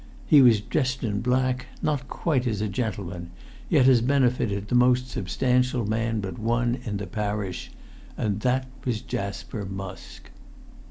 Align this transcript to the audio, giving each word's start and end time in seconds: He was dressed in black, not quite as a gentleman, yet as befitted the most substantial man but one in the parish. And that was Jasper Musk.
He 0.25 0.41
was 0.41 0.61
dressed 0.61 1.03
in 1.03 1.21
black, 1.21 1.67
not 1.83 2.07
quite 2.07 2.47
as 2.47 2.59
a 2.59 2.67
gentleman, 2.67 3.29
yet 3.69 3.87
as 3.87 4.01
befitted 4.01 4.67
the 4.67 4.73
most 4.73 5.07
substantial 5.07 5.85
man 5.85 6.21
but 6.21 6.39
one 6.39 6.79
in 6.85 6.97
the 6.97 7.05
parish. 7.05 7.69
And 8.17 8.39
that 8.39 8.65
was 8.83 9.01
Jasper 9.01 9.63
Musk. 9.63 10.31